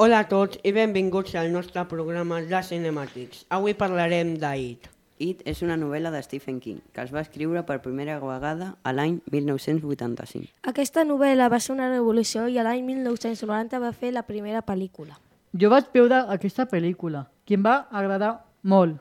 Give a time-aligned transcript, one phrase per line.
[0.00, 3.42] Hola a tots i benvinguts al nostre programa de Cinemàtics.
[3.52, 4.86] Avui parlarem d'It.
[5.20, 8.94] It és una novel·la de Stephen King, que es va escriure per primera vegada a
[8.96, 10.48] l'any 1985.
[10.72, 15.18] Aquesta novel·la va ser una revolució i a l'any 1990 va fer la primera pel·lícula.
[15.52, 18.32] Jo vaig veure aquesta pel·lícula, que em va agradar
[18.62, 18.96] molt,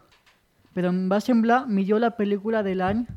[0.75, 3.07] però em va semblar millor la pel·lícula de l'any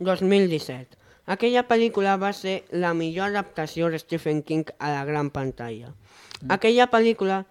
[0.00, 1.01] 2017.
[1.26, 5.92] Aquella pel·lícula va ser la millor adaptació de Stephen King a la gran pantalla.
[6.50, 7.44] Aquella pel·lícula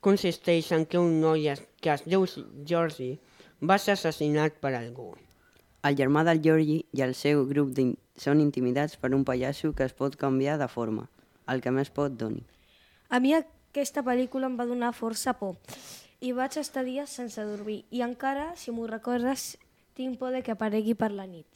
[0.00, 2.24] consisteix en que un noi es- que es diu
[2.64, 3.18] Georgie
[3.60, 5.14] va ser assassinat per algú.
[5.82, 9.84] El germà del Georgie i el seu grup d'in- són intimidats per un pallasso que
[9.84, 11.08] es pot canviar de forma,
[11.48, 12.42] el que més pot doni.
[13.10, 15.56] A mi aquesta pel·lícula em va donar força por
[16.20, 19.58] i vaig estar dies sense dormir i encara, si m'ho recordes,
[19.94, 21.46] tinc por de que aparegui per la nit.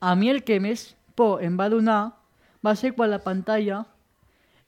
[0.00, 2.14] A mi el que més por em va donar
[2.64, 3.84] va ser quan la pantalla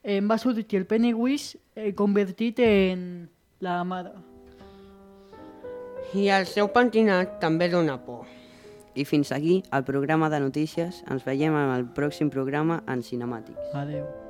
[0.02, 3.28] em va sortir el Pennywise convertit en
[3.60, 4.14] la mare.
[6.14, 8.24] I el seu pentinat també dona por.
[8.98, 11.04] I fins aquí el programa de notícies.
[11.06, 13.70] Ens veiem en el pròxim programa en Cinemàtics.
[13.78, 14.29] Adeu.